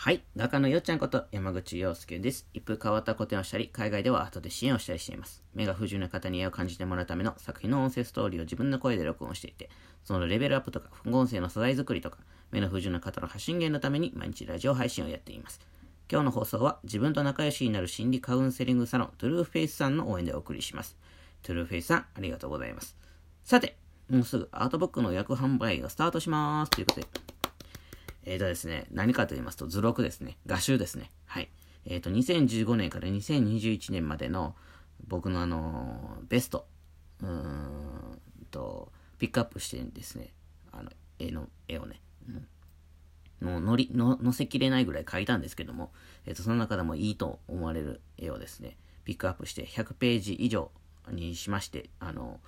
[0.00, 0.22] はい。
[0.36, 2.46] 画家のよっちゃんこと山口洋介です。
[2.54, 5.42] 一風変わった個展をしたり、海外ではアートで支援をしたりしています。
[5.54, 9.68] 目が不自由な方に絵を感じてもらうための作品の音声ストーリーを自分の声で録音していて、
[10.04, 12.18] そのレベルアップとか、副音声の素材作りとか、
[12.52, 15.58] 目の不自由な方の発信源のために毎日ラジオ配信をやっています。
[16.08, 20.96] 今日の放送は自分と仲良しになる心理カウンセリングサロン、トゥルーフェイスさんの応援でお送りします。
[21.42, 22.96] トゥルーフェイスさん、ありがとうございます。
[23.42, 23.76] さて、
[24.08, 26.70] もうすぐアートブックの予約販売がスタートします。
[26.70, 27.08] ということで、
[28.30, 30.36] えーとですね、何かと言いますと、図録ですね。
[30.44, 31.10] 画集ですね。
[31.24, 31.48] はい。
[31.86, 34.54] えっ、ー、と、2015年から2021年までの
[35.06, 36.66] 僕のあの、ベスト、
[37.22, 40.34] うーんと、ピックアップしてですね、
[40.72, 42.02] あの、絵の、絵をね、
[43.40, 45.90] うん、もう乗り、の、載せきれないぐらい描いたんですけども、
[46.26, 48.76] えっ、ー、と、その中でもいいと思われる絵をですね、
[49.06, 50.70] ピックアップして100ページ以上
[51.10, 52.40] にしまして、あの、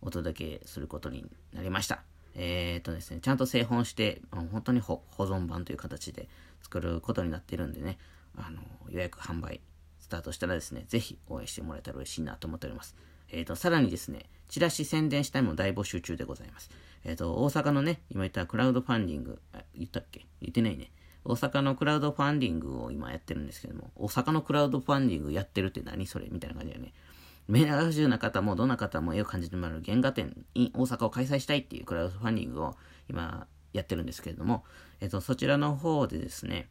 [0.00, 2.04] お届けすることになりました。
[2.38, 6.28] えっ、とですね、ちゃんと製本して、本当に保存版という形で
[6.62, 7.98] 作ることになってるんでね、
[8.36, 9.60] あの、予約販売
[9.98, 12.94] スタートしたらですね、ぜひ応援してもらえたら嬉しいなと思っております。
[13.30, 16.70] えっ、と、さらにですね、チラシ宣伝したいも大募集中でございます。
[17.04, 19.40] えっ、と、大阪のね、今言ったクラウドファンディング、
[19.74, 20.26] 言ったっけ？
[20.42, 20.92] 言ってないね。
[21.24, 26.28] 大阪のクラウドファンディングを今やってるんですけども、大阪のクラウドファンディングやってるって何それ？
[26.30, 26.92] みたいな感じだよね。
[27.48, 32.76] 目が不自由な方もどんな方も絵を感じてもらう原画展 in 大阪を開催したいっていうクラウドファンディングを
[33.08, 34.64] 今やってるんですけれども、
[35.00, 36.68] えっと、そちらの方でですね、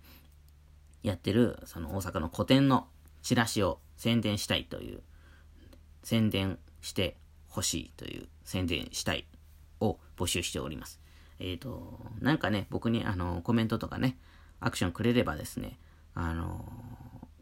[1.04, 2.88] やってるその大阪の個展の
[3.22, 5.02] チラシを宣伝したいという、
[6.04, 9.26] 宣伝してほしいという宣伝したい
[9.80, 11.00] を募集しております。
[11.40, 14.18] えっ、と、なんかね、僕にあのコメントとかね、
[14.60, 15.78] アクションくれればですね、
[16.14, 16.66] あの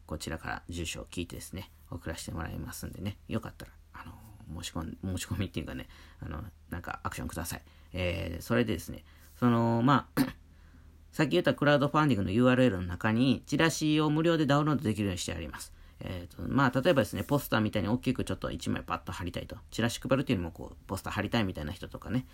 [0.05, 5.87] こちらから住所を聞いてですね、送らせてもらいますんでね、よかったら、あの、申し込み、申し込みっていうかね、
[6.19, 7.61] あの、なんかアクションください。
[7.93, 9.03] えー、それでですね、
[9.39, 10.21] その、まあ、
[11.11, 15.73] さっき言ったクラウドファンディングの URL の中に、チラシを無料でダウンロードできるようにしてあります。
[15.99, 19.57] えーとまあ、例えばですね、ポスターみたいに大きくちょっと1枚パッと貼りたいと。
[19.71, 22.25] チラシ配るっていうのもこう、ポスター貼りたいみたいな人とかね、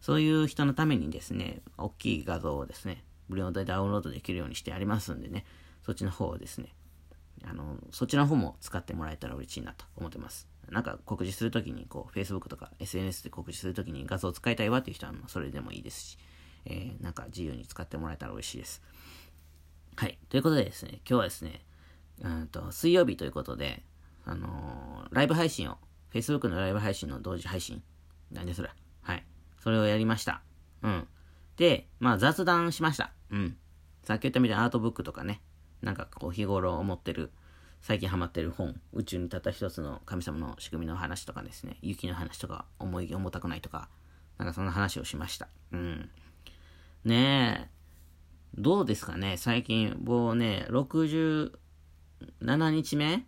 [0.00, 5.46] そういう人のためにですね、大きい画像をですね、無料でダウンロードできるようにしてありますんでね、
[5.84, 6.74] そっちの方をですね、
[7.46, 10.48] あの、そっちの方も使ってもらえたら嬉しいなと思ってます。
[10.70, 16.18] なんか告示するときに、こう、Facebook とか SNS で告示するときに画像を使いたいわっていう人は、それでもいいですし、
[16.66, 18.82] えー、なんか自由に使ってもらえたら嬉しいです。
[19.96, 20.18] はい。
[20.28, 21.64] ということでですね、今日はですね、
[22.22, 23.82] うんと、水曜日ということで、
[24.24, 25.78] あのー、ライブ配信を、
[26.12, 27.82] Facebook のライブ配信の同時配信、
[28.32, 28.70] なんでそれ
[29.02, 29.24] はい。
[29.60, 30.42] それをやりました。
[30.82, 31.08] うん。
[31.56, 33.12] で、まあ雑談しました。
[33.30, 33.56] うん。
[34.02, 35.40] さっき言ったみたいなアートブックとかね、
[35.84, 37.30] なんかこう日頃思ってる、
[37.82, 43.90] 最近ハマってる本、宇宙にたった一つの神様の仕組みの話とかですね、雪の話とか、思い重たくないとか、
[44.38, 45.48] なんかそんな話をしました。
[45.72, 46.08] うん。
[47.04, 47.70] ねえ、
[48.56, 49.36] どうですかね？
[49.36, 51.50] 最近、もうね、67
[52.70, 53.26] 日目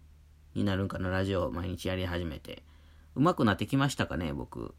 [0.55, 2.63] になるんかな、ラジオ毎日やり始めて。
[3.15, 4.75] 上手くなってきましたかね、僕。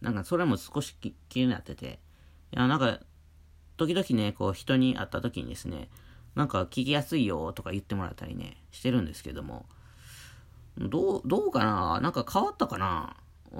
[0.00, 0.96] なんかそれも少し
[1.28, 1.98] 気になってて。
[2.52, 3.00] いや、なんか、
[3.76, 5.88] 時々ね、こう人に会った時にですね、
[6.36, 9.66] なんか聞きやすいよとか言ってもらったりね、してるんですけども、
[10.78, 12.00] どう、どうかな？
[12.00, 13.16] なんか変わったかな？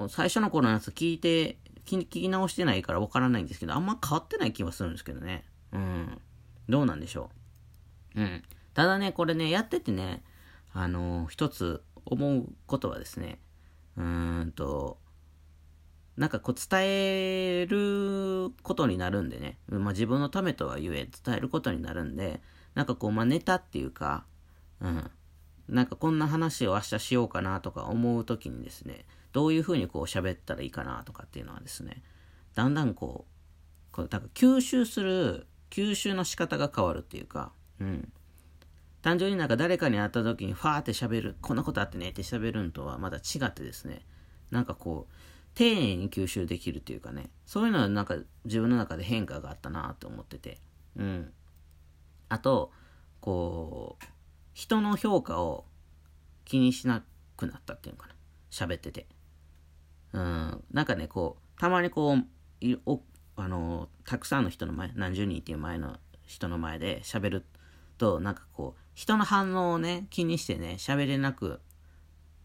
[0.09, 5.43] 最初の頃のやつ聞いて、聞き直してないからわからないんですけど、あんま変わってない気はするんですけどね。
[5.73, 6.21] うん。
[6.69, 7.31] どうなんでしょ
[8.15, 8.21] う？
[8.21, 8.43] うん。
[8.75, 10.23] ただね、これね、やっててね、
[10.71, 13.39] あのー、一つ思うことはですね、
[13.97, 14.99] うーんと、
[16.15, 22.41] なんかこう伝えることになるんでね、まあ、自分のためとは言え伝えることになるんで、
[22.77, 24.23] なんかこう、まあ、ネタっていうか、
[24.81, 25.09] うん。
[25.67, 32.03] なんかこんな話を明日しようかなとか思うときにですね、どういうふうにこう喋ったらいいかなとかっていうのはですね、
[32.53, 37.51] だんだんこう、こうなんか吸収する、吸収の仕方が変わるっていうか、
[37.81, 38.11] うん。
[39.01, 44.05] 単純になんか誰かに会った時にファーって喋る、こんなことあってねって喋るんとはまた違ってですね、
[44.51, 45.13] なんかこう、
[45.55, 50.59] 丁寧に吸収できるっていうかね、そういうのはなんか自分の中で変化があったなと思ってて、
[50.95, 51.33] うん。
[52.29, 52.71] あと、
[53.19, 54.05] こう、
[54.53, 55.65] 人の評価を
[56.45, 57.03] 気にしな
[57.35, 58.15] くなったっていうのかな。
[58.49, 59.07] 喋ってて。
[60.13, 62.99] うん、なんかね、こう、たまにこう、
[63.35, 67.45] あの、たくさんの人の前、何十人っていう前の人の前で喋る
[67.97, 71.61] と、なんかこう、人の反応をね、気にしてね、喋れなく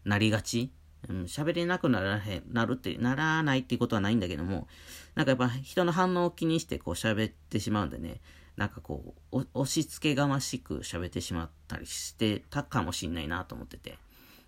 [0.05, 0.71] なりがち。
[1.09, 4.67] うん、喋れなくならへん、なるって、ならないっていうことはないんだけども、
[5.15, 8.21] なんかやっぱ人の反応を気にしてこう喋ってしまうんでね、
[8.55, 13.97] なんかこう、押し付けがましく喋ってしまったりしてたかもしんないなと思ってて。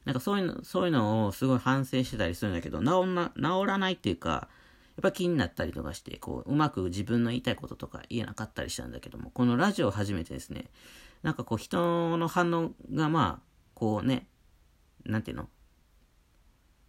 [0.05, 4.29] なんかそういうの、そういうのをすごい反省してたりするんだけど、治んな、治らないっていうか、
[4.97, 10.69] やっぱ気になったりとかして、こう、うまく自分の言いたいこととか言えなかったりしたんだけども、このラジオを始めてですね、
[11.23, 14.27] なんかこう、人の反応がまあ、こうね、
[15.05, 15.49] なんていうの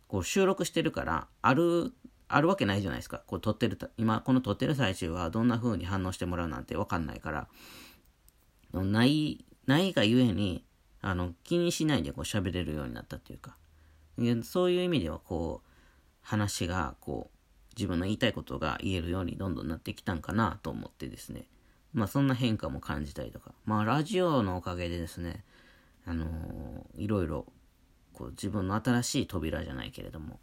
[0.09, 1.93] こう収録してるから、ある、
[2.29, 3.23] あるわけないじゃないですか。
[3.27, 7.49] こう撮ってる、今この撮ってる最中はどんな風に反応してもらうなんてわかんないから、
[8.73, 10.65] ない、ないがゆえに、
[11.01, 13.57] あの、気にしないでこう喋れるようになったというか、
[14.43, 15.71] そういう意味ではこう、
[16.23, 17.37] 話がこう、
[17.77, 21.47] 自分の言いたいことが言えるようにどんどんなってきたんかなと思ってですね。
[21.93, 23.53] まあそんな変化も感じたりとか。
[23.65, 25.45] まあラジオのおかげでですね、
[26.07, 27.47] あのー、いろいろ
[28.13, 30.41] こう自分の新しい扉じゃないけれども、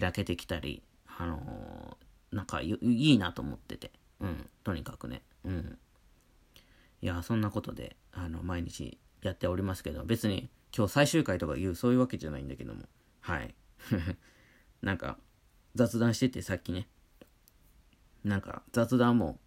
[0.00, 0.82] 開けてきたり、
[1.18, 3.92] あのー、なんかいいなと思ってて。
[4.20, 5.22] うん、とにかくね。
[5.44, 5.78] うん。
[7.02, 12.82] いや、そんなことで、あの、毎日やっておりますけど、別に今日最終回とか言う、そういうわけじゃないんだけども。
[13.20, 13.54] はい。
[14.82, 15.18] なんか、
[15.74, 16.88] 雑談しててさっきね、
[18.24, 19.38] なんか雑談も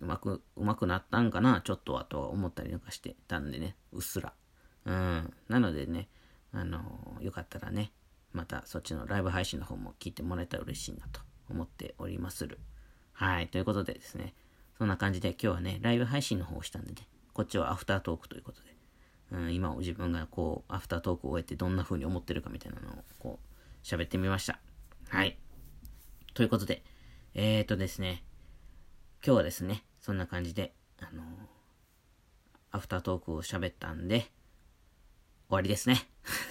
[0.00, 4.32] うまく、うまくなったんかな、ちょっとはとは思ったりなんかしてたんでね、うっすら。
[4.84, 5.34] うん。
[5.48, 6.08] なのでね、
[6.52, 7.92] あのー、よかったらね、
[8.32, 11.20] またそっちのライブ配信の方も聞いてもらえたら嬉しいなと
[11.50, 12.58] 思っておりまする。
[13.12, 13.48] はい。
[13.48, 14.34] ということでですね、
[14.76, 18.76] そんな感じで今日はね、ライブ配信の方をしたんでね、こっちはアフタートークということで、
[19.32, 24.60] うん、今自分がこう、アフタートークを終えてどんな風に思ってるかみたいなのをこう、喋ってみました。
[25.08, 25.38] はい。
[26.34, 26.82] ということで、
[27.34, 28.22] えーとですね、
[29.24, 31.26] 今日はですね、そんな感じで、あのー、
[32.70, 36.08] アフタートークを喋ったんで、終わりですね。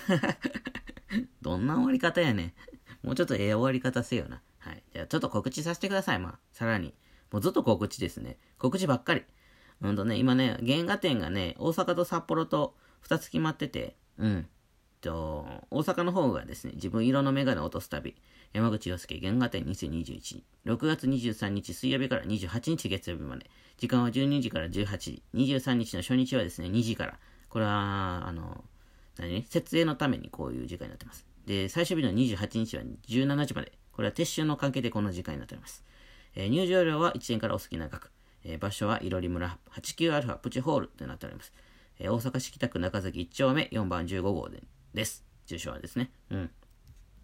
[1.42, 2.54] どんな終わり方やねん。
[3.06, 4.42] もうちょっとええ終わり方せよな。
[4.60, 4.84] はい。
[4.94, 6.40] じゃあちょっと告知させてください、まあ。
[6.52, 6.94] さらに。
[7.32, 8.38] もうずっと告知ですね。
[8.58, 9.24] 告知ばっかり。
[9.82, 14.48] うんとね、今ね、原画展がね、大阪と札幌と2つ決まってて、うん。
[15.02, 18.16] と、大阪の方がですね、自分色のメガネ落とす旅、
[18.54, 28.64] 山口洋介原画展2021、6月23日水曜日から28日月曜日まで、時間は12時から18時、23日の初日はですね、2時から、これは、あの、
[29.22, 31.26] 何、設営のためにこういう時間になってます。
[31.46, 35.84] で、最終日の28日は17時まで、これは撤収の関係でこの時間になっております。
[36.36, 38.12] えー、入場料は1円からお好きな額、
[38.44, 41.54] えー、場所は、いろり村 89α プチホールとなっております。
[42.00, 44.62] えー、大阪市北区中崎1丁目4番15号で
[44.94, 45.24] です。
[45.46, 46.12] 住所はですね。
[46.30, 46.50] うん。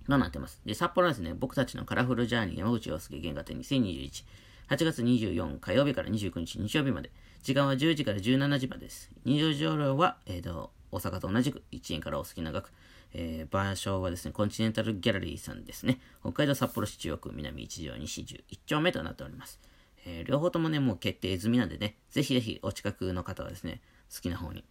[0.08, 0.62] となってます。
[0.66, 4.26] で、札幌はですね、僕たちのカラフルジャーニー山口洋介原画展2021。
[4.70, 7.12] 8月24火曜日から29日日曜日まで。
[7.42, 9.12] 時間は10時から17時までです。
[9.26, 12.72] 入場料は、えっ、ー、と、大阪と同じく1円からお好きな額。
[13.16, 16.00] えー、場所はですね、コンチネンタルギャラリーさんですね。
[16.22, 19.60] 北海道札幌市中央区南一条西十1丁目となっております。
[20.06, 23.82] えー、両方ともね、もう決定済みなんでね、ぜひぜひお近くの方はですね、
[24.14, 24.64] 好きな方に、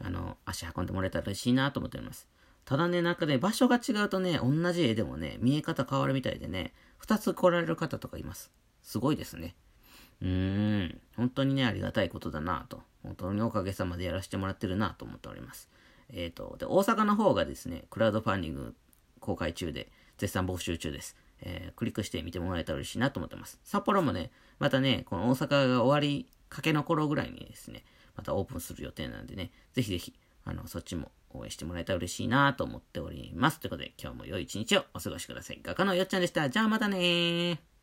[0.00, 2.28] あの、足運んでもらえたら嬉しいなと思っております。
[2.64, 8.50] ただね、なんかね、場所が違うとね、同じ絵でもね、見え方変わるみたいでね、二つ来られる方とかいます。
[8.82, 9.54] すごいですね。
[10.20, 12.82] うーん、本当にね、ありがたいことだなと。
[13.06, 15.70] 本当におかげさまでやらせてもらってるなと思っております。
[16.12, 18.74] えっ、ー、と、で、大阪の方がですね、クラウドファンディング
[19.20, 19.88] 公開中で、
[20.18, 21.16] 絶賛募集中です。
[21.42, 23.60] えー、クリックして見てもらえたら嬉しいなと思ってます。
[23.64, 27.84] 札幌もね、またね、この大阪が終わりかけの頃ぐらいにですね、
[28.16, 30.14] またオープンする予定なんでね、ぜひぜひ、
[30.44, 33.60] あの、そっちも応援してもらえたら嬉しいなと思っております。
[33.60, 35.60] ということで、今日も良い一日をお過ごしください。
[35.62, 36.48] 画家のよっちゃんでした。
[36.48, 37.75] じゃあまたねー。